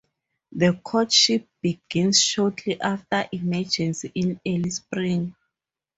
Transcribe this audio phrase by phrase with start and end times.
[0.51, 5.35] The courtship begins shortly after emergence in early spring.